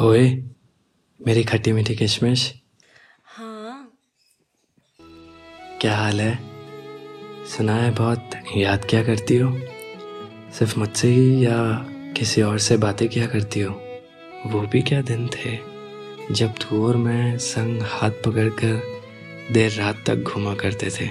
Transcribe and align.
ओए 0.00 0.44
मेरी 1.26 1.44
खट्टी 1.44 1.72
मीठी 1.72 1.94
किशमिश। 1.94 2.54
हाँ। 3.24 3.98
क्या 5.80 5.96
हाल 5.96 6.20
है? 6.20 6.38
सुना 7.46 7.74
है 7.74 7.90
बहुत 7.90 8.30
याद 8.56 8.84
क्या 8.84 9.02
करती 9.02 9.36
हो? 9.36 9.58
सिर्फ़ 10.58 10.78
मुझसे 10.78 11.08
ही 11.08 11.46
या 11.46 11.86
किसी 12.16 12.42
और 12.42 12.58
से 12.58 12.76
बातें 12.76 13.08
क्या 13.08 13.26
करती 13.26 13.60
हो? 13.60 13.82
वो 14.46 14.60
भी 14.60 14.82
क्या 14.82 15.02
दिन 15.02 15.28
थे 15.28 15.58
जब 16.34 16.52
तू 16.52 16.88
और 16.88 16.96
मैं 16.96 17.38
संग 17.38 17.82
हाथ 17.82 18.10
पकड़कर 18.10 18.82
देर 19.52 19.72
रात 19.72 20.04
तक 20.06 20.16
घुमा 20.16 20.54
करते 20.54 20.90
थे। 20.90 21.10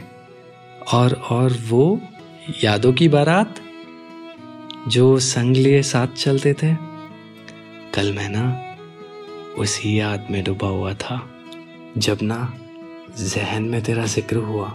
और 0.93 1.13
और 1.13 1.53
वो 1.53 2.01
यादों 2.63 2.93
की 2.93 3.09
बारात 3.09 3.55
जो 4.87 5.19
संग 5.19 5.55
लिए 5.55 5.81
साथ 5.83 6.07
चलते 6.07 6.53
थे। 6.53 6.75
कल 7.93 8.13
मैं 8.13 8.29
ना 8.29 8.63
उसी 9.59 9.99
याद 9.99 10.27
में 10.31 10.43
डूबा 10.43 10.67
हुआ 10.67 10.93
था, 10.93 11.21
जब 11.97 12.17
ना 12.21 12.37
जहन 13.19 13.63
में 13.63 13.81
तेरा 13.83 14.05
ज़िक्र 14.05 14.37
हुआ। 14.37 14.67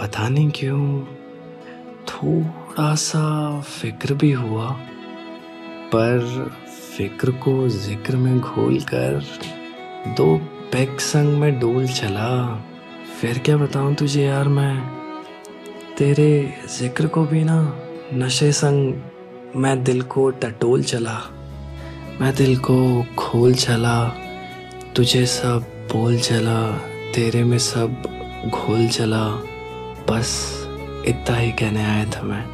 पता 0.00 0.28
नहीं 0.28 0.50
क्यों 0.50 1.04
थोड़ा 2.08 2.94
सा 2.94 3.60
फ़िक्र 3.60 4.14
भी 4.14 4.30
हुआ, 4.32 4.70
पर 5.94 6.50
फ़िक्र 6.96 7.30
को 7.44 7.68
ज़िक्र 7.68 8.16
में 8.16 8.38
घोल 8.40 8.78
कर 8.84 9.22
दो 10.16 10.36
पैक 10.72 11.00
संग 11.00 11.38
में 11.38 11.58
डोल 11.60 11.86
चला। 11.88 12.30
फिर 13.20 13.38
क्या 13.38 13.56
बताऊँ 13.56 13.94
तुझे 13.94 14.22
यार 14.22 14.48
मैं? 14.48 14.76
तेरे 15.98 16.54
ज़िक्र 16.70 17.06
को 17.06 17.24
भी 17.24 17.44
ना 17.44 17.60
नशे 18.14 18.52
संग 18.52 19.56
मैं 19.56 19.82
दिल 19.84 20.02
को 20.02 20.28
टटोल 20.30 20.82
चला। 20.82 21.20
मैं 22.20 22.34
दिल 22.34 22.56
को 22.56 23.06
खोल 23.18 23.54
चला, 23.54 24.08
तुझे 24.96 25.26
सब 25.26 25.88
बोल 25.92 26.18
चला, 26.18 26.78
तेरे 27.12 27.44
में 27.44 27.58
सब 27.58 28.02
घोल 28.46 28.88
चला। 28.88 29.28
बस 30.10 30.58
इतना 31.06 31.36
ही 31.36 31.52
कहने 31.52 31.84
आया 31.84 32.04
था 32.04 32.22
मैं। 32.22 32.46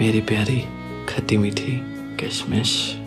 मेरी 0.00 0.20
प्यारी 0.20 0.60
खट्टी 1.08 1.36
मीठी 1.36 1.80
किशमिश। 2.20 2.98